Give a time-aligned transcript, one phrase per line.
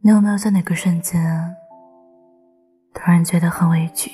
[0.00, 1.56] 你有没有在哪个瞬间，
[2.94, 4.12] 突然觉得很委屈，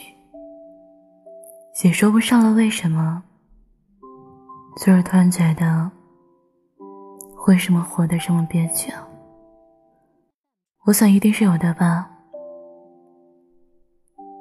[1.85, 3.23] 也说不上了为什么，
[4.79, 5.91] 就是突然觉得，
[7.47, 9.07] 为什么活得这么憋屈啊？
[10.87, 12.11] 我想一定是有的吧。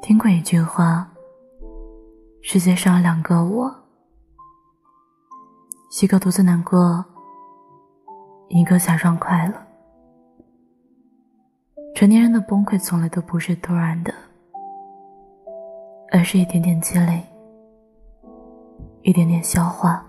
[0.01, 1.11] 听过一句话：
[2.41, 3.69] 世界上有两个我，
[6.01, 7.03] 一个独自难过，
[8.47, 9.62] 一个假装快乐。
[11.95, 14.11] 成年人的崩溃从来都不是突然的，
[16.11, 17.23] 而是一点点积累，
[19.03, 20.03] 一点点消化，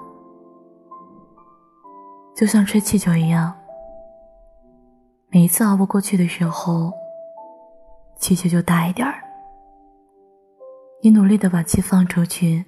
[2.34, 3.54] 就像吹气球一样。
[5.28, 6.90] 每一次熬不过去的时候，
[8.18, 9.22] 气球就大一点儿。
[11.02, 12.64] 你努力的把气放出去，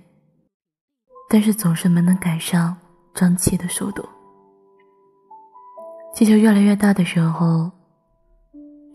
[1.30, 2.76] 但是总是没能赶上
[3.14, 4.06] 装气的速度。
[6.12, 7.70] 气球越来越大的时候。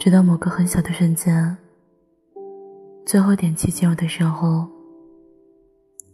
[0.01, 1.55] 直到某个很小的瞬间，
[3.05, 4.67] 最后点气进入的时候，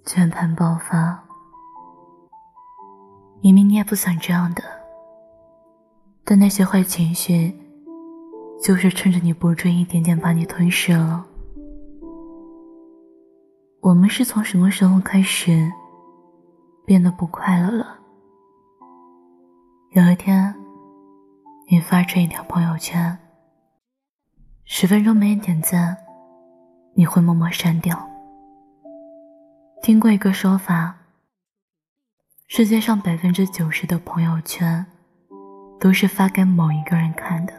[0.06, 1.18] 全盘爆发。
[3.42, 4.62] 明明你也不想这样的，
[6.26, 7.58] 但那些坏情绪，
[8.62, 11.26] 就是趁着你不注意，一点点把你吞噬了。
[13.80, 15.72] 我们是从什么时候开始
[16.86, 18.00] 变得不快乐了？
[19.92, 20.54] 有一天，
[21.70, 23.18] 你发出一条朋友圈。
[24.70, 25.98] 十分钟没人点赞，
[26.94, 27.98] 你会默默删掉。
[29.82, 30.94] 听过一个说法，
[32.48, 34.86] 世界上百分之九十的朋友圈
[35.80, 37.54] 都是发给某一个人看的。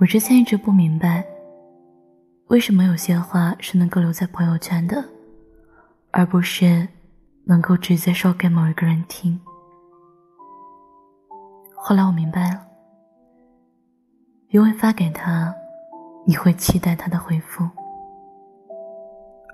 [0.00, 1.24] 我之前一直不明白，
[2.48, 5.02] 为什么有些话是能够留在朋友圈的，
[6.10, 6.86] 而不是
[7.46, 9.40] 能够直接说给某一个人听。
[11.76, 12.67] 后来我明白了。
[14.50, 15.54] 因为发给他，
[16.26, 17.68] 你会期待他的回复；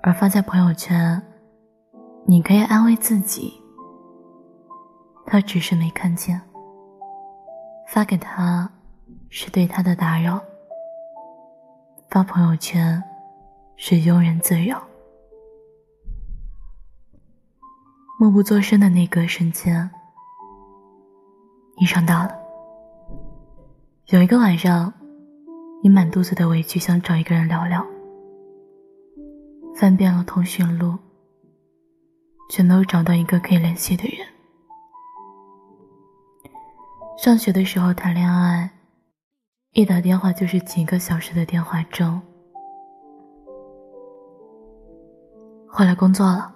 [0.01, 1.21] 而发在朋友圈，
[2.25, 3.61] 你可以安慰自己，
[5.25, 6.41] 他只是没看见。
[7.89, 8.69] 发给他
[9.29, 10.41] 是对他的打扰，
[12.09, 13.03] 发朋友圈
[13.75, 14.81] 是庸人自扰。
[18.17, 19.89] 默不作声的那个瞬间，
[21.77, 22.44] 你上当了。
[24.09, 24.93] 有一个晚上，
[25.81, 27.83] 你满肚子的委屈，想找一个人聊聊，
[29.73, 30.95] 翻遍了通讯录，
[32.51, 34.27] 却没有找到一个可以联系的人。
[37.17, 38.69] 上学的时候谈恋爱，
[39.71, 42.05] 一打电话就是几个小时的电话粥。
[45.67, 46.53] 后来工作了，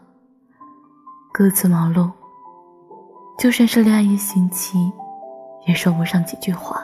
[1.34, 2.12] 各自忙碌，
[3.40, 4.78] 就算是恋爱一星期，
[5.66, 6.80] 也说不上几句话。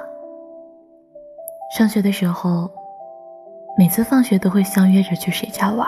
[1.72, 2.70] 上学的时候，
[3.78, 5.88] 每次放学都会相约着去谁家玩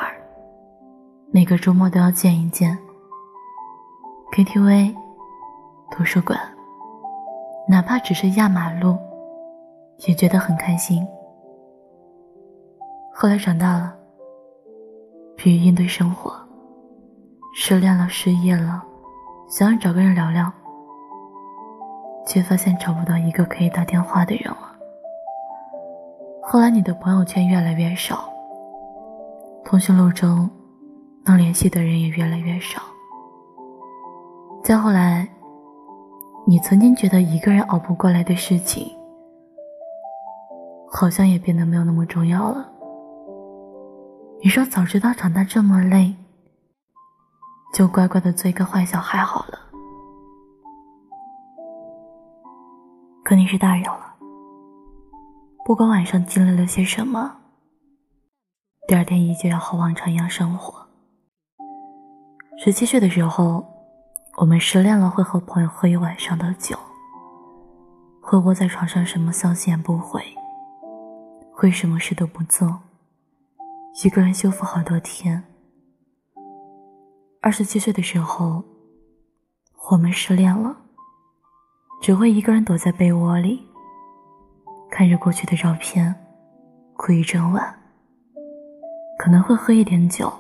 [1.32, 2.78] 每个周末都要见一见。
[4.32, 4.94] KTV、
[5.92, 6.38] 图书馆，
[7.70, 8.98] 哪怕只是压马路，
[10.08, 11.08] 也觉得很开心。
[13.14, 13.96] 后来长大了，
[15.38, 16.34] 疲于应对生活，
[17.56, 18.84] 失恋了、失业了，
[19.48, 20.52] 想要找个人聊聊，
[22.26, 24.67] 却发现找不到一个可以打电话的人了。
[26.50, 28.30] 后来，你的朋友圈越来越少，
[29.66, 30.50] 通讯录中
[31.26, 32.82] 能联系的人也越来越少。
[34.64, 35.28] 再后来，
[36.46, 38.90] 你曾经觉得一个人熬不过来的事情，
[40.90, 42.66] 好像也变得没有那么重要了。
[44.42, 46.16] 你说早知道长大这么累，
[47.74, 49.60] 就乖乖的做一个坏小孩好了。
[53.26, 54.07] 可你是大人了。
[55.68, 57.30] 不管晚上经历了些什么，
[58.88, 60.88] 第二天依旧要和往常一样生活。
[62.58, 63.68] 十七岁的时候，
[64.38, 66.80] 我们失恋了，会和朋友喝一晚上的酒，
[68.22, 70.24] 会窝在床上什么消息也不回，
[71.52, 72.80] 会什么事都不做，
[74.06, 75.44] 一个人修复好多天。
[77.42, 78.64] 二十七岁的时候，
[79.92, 80.78] 我们失恋了，
[82.02, 83.67] 只会一个人躲在被窝里。
[84.98, 86.12] 看着过去的照片，
[86.96, 87.72] 哭一整晚。
[89.20, 90.34] 可能会喝一点酒，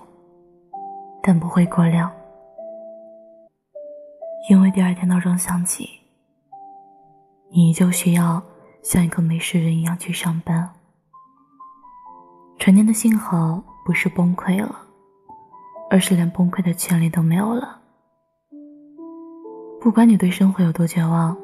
[1.21, 2.11] 但不会过量，
[4.49, 5.87] 因为第二天闹钟响起，
[7.51, 8.41] 你依旧需要
[8.81, 10.67] 像一个没事人一样去上班。
[12.57, 14.75] 成年的幸好不是崩溃了，
[15.91, 17.79] 而是连崩溃的权利都没有了。
[19.79, 21.37] 不管你对生活有多绝望。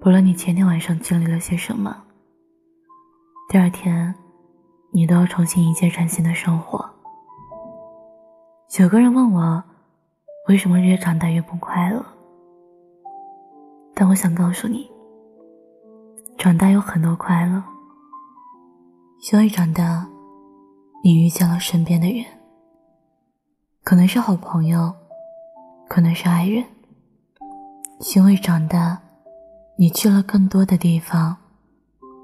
[0.00, 1.96] 不论你前天晚上经历了些什么，
[3.48, 4.14] 第二天，
[4.92, 6.84] 你都要重新迎接崭新的生活。
[8.78, 9.62] 有个人问我，
[10.48, 12.04] 为什么越长大越不快乐？
[13.94, 14.88] 但我想告诉你，
[16.36, 17.62] 长大有很多快乐。
[19.32, 20.06] 因为长大，
[21.02, 22.24] 你遇见了身边的人，
[23.82, 24.94] 可能是好朋友，
[25.88, 26.62] 可能是爱人。
[28.14, 29.00] 因为长大，
[29.78, 31.36] 你去了更多的地方，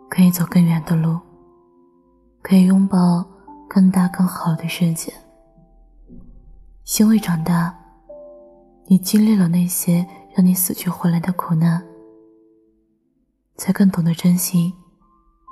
[0.08, 1.20] 可以走更远的路，
[2.40, 3.22] 可以拥抱
[3.68, 5.12] 更大更好的世界。
[6.98, 7.78] 因为长大，
[8.86, 11.82] 你经历了那些让你死去活来的苦难，
[13.58, 14.72] 才更懂得珍惜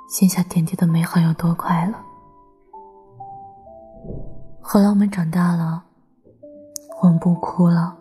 [0.09, 1.93] 线下点滴的美好有多快乐。
[4.59, 5.83] 后来我们长大了，
[7.03, 7.95] 我们不哭了，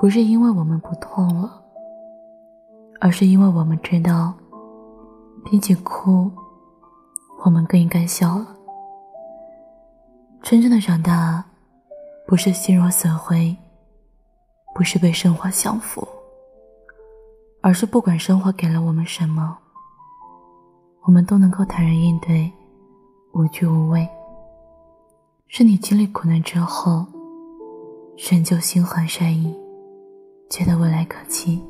[0.00, 1.61] 不是因为我们不痛了，
[3.04, 4.32] 而是因为我们知道，
[5.44, 6.30] 比起哭，
[7.44, 8.46] 我们更应该笑了。
[10.40, 11.44] 真正的长大。
[12.24, 13.54] 不是心若死灰，
[14.74, 16.06] 不是被生活降服，
[17.60, 19.58] 而是不管生活给了我们什么，
[21.02, 22.50] 我们都能够坦然应对，
[23.34, 24.08] 无惧无畏。
[25.48, 27.04] 是你经历苦难之后，
[28.30, 29.54] 仍旧心怀善意，
[30.48, 31.60] 觉得未来可期；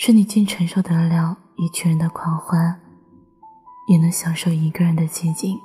[0.00, 2.80] 是你竟承受得了一群人的狂欢，
[3.88, 5.56] 也能享受一个人的寂静；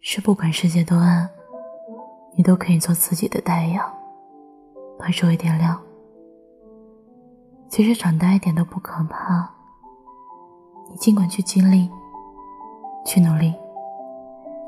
[0.00, 1.28] 是不管世界多暗。
[2.36, 3.92] 你都可以做自己的太阳，
[4.96, 5.76] 把周围点亮。
[7.68, 9.50] 其实长大一点都不可怕，
[10.88, 11.90] 你尽管去经历，
[13.04, 13.52] 去努力，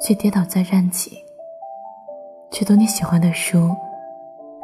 [0.01, 1.19] 去跌倒再站起，
[2.51, 3.71] 去读你喜欢的书，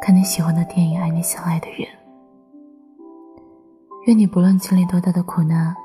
[0.01, 1.87] 看你喜欢的电影，爱你想爱的人。
[4.05, 5.75] 愿你不论经历多大的苦难，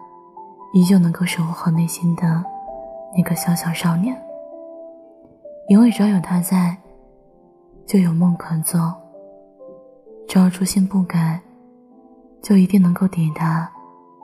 [0.73, 2.45] 依旧能够守护好内心的
[3.17, 4.17] 那个小小少年，
[5.69, 6.77] 因为只要有他在。
[7.87, 8.95] 就有梦可做，
[10.29, 11.41] 只要初心不改，
[12.43, 13.67] 就一定能够抵达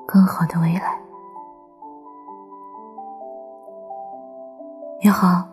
[0.07, 0.99] 更好的未来。
[5.01, 5.49] 你好，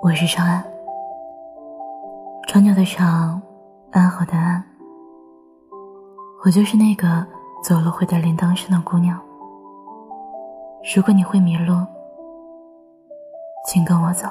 [0.00, 0.64] 我是长安，
[2.48, 3.42] 长久的长，
[3.90, 4.64] 安好的安，
[6.42, 7.26] 我就是那个
[7.62, 9.20] 走路会带铃铛声的姑娘。
[10.96, 11.74] 如果你会迷路，
[13.66, 14.26] 请跟我走。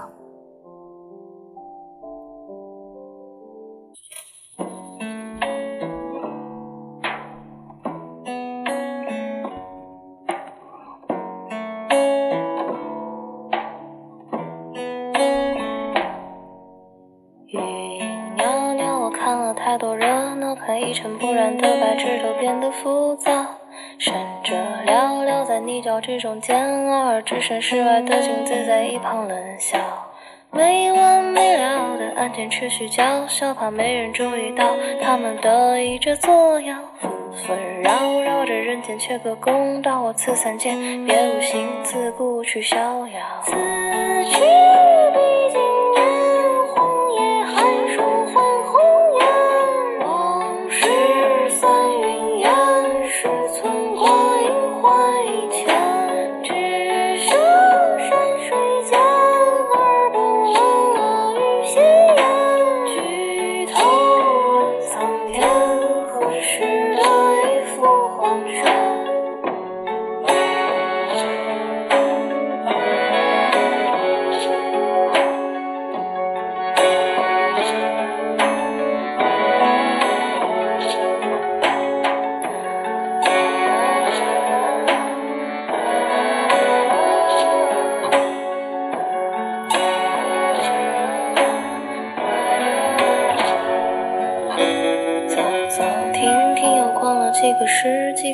[20.80, 23.32] 一尘不染的白纸都变得浮躁，
[23.98, 24.14] 善
[24.44, 24.56] 者
[24.86, 29.78] 寥寥在泥沼之中煎熬，置身事外的镜子在一旁冷笑。
[30.52, 37.12] 没完没了的案件持续叫嚣，怕没人注意到他们得意着作妖，纷
[37.46, 40.02] 纷扰扰着人间缺个公道。
[40.02, 40.72] 我此三界
[41.06, 44.40] 别无心自顾去逍遥，此去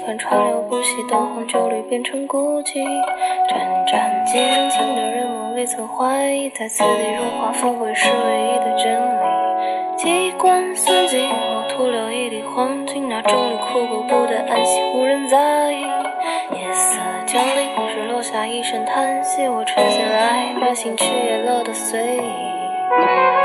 [0.05, 2.83] 看川流不息灯红酒绿变成孤寂，
[3.49, 9.97] 战战兢兢的人们未曾怀疑，在此地荣华富贵是唯一的真理。
[9.97, 15.81] 机关算尽，我徒留一地黄金，那众里枯骨不得安息，无人在意。
[16.53, 23.44] 夜色降临时，落下一声叹息，我沉下来，把心去也乐得随意。